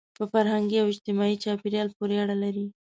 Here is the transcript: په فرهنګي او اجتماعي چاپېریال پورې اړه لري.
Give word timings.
په 0.17 0.23
فرهنګي 0.31 0.77
او 0.81 0.87
اجتماعي 0.91 1.35
چاپېریال 1.43 1.87
پورې 1.97 2.15
اړه 2.23 2.35
لري. 2.43 2.65